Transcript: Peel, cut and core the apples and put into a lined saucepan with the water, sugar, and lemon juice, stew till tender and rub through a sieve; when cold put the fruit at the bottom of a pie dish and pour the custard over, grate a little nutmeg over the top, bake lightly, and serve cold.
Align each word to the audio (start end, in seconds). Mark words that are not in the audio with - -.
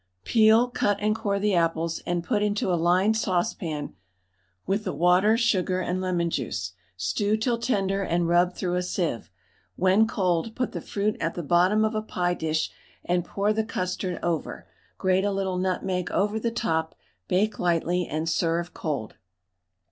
Peel, 0.23 0.67
cut 0.67 0.97
and 0.99 1.15
core 1.15 1.37
the 1.37 1.53
apples 1.53 1.99
and 2.07 2.23
put 2.23 2.41
into 2.41 2.73
a 2.73 2.73
lined 2.73 3.15
saucepan 3.15 3.93
with 4.65 4.83
the 4.83 4.93
water, 4.95 5.37
sugar, 5.37 5.79
and 5.79 6.01
lemon 6.01 6.31
juice, 6.31 6.73
stew 6.97 7.37
till 7.37 7.59
tender 7.59 8.01
and 8.01 8.27
rub 8.27 8.55
through 8.55 8.73
a 8.73 8.81
sieve; 8.81 9.29
when 9.75 10.07
cold 10.07 10.55
put 10.55 10.71
the 10.71 10.81
fruit 10.81 11.15
at 11.21 11.35
the 11.35 11.43
bottom 11.43 11.85
of 11.85 11.93
a 11.93 12.01
pie 12.01 12.33
dish 12.33 12.71
and 13.05 13.23
pour 13.25 13.53
the 13.53 13.63
custard 13.63 14.17
over, 14.23 14.65
grate 14.97 15.23
a 15.23 15.31
little 15.31 15.59
nutmeg 15.59 16.09
over 16.09 16.39
the 16.39 16.49
top, 16.49 16.95
bake 17.27 17.59
lightly, 17.59 18.07
and 18.07 18.27
serve 18.27 18.73
cold. 18.73 19.17